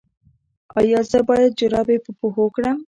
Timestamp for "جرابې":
1.59-1.97